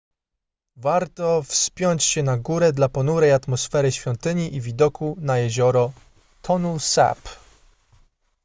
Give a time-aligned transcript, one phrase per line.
[0.75, 5.91] warto wspiąć się na górę dla ponurej atmosfery świątyni i widoku na jezioro
[6.41, 7.19] tonle sap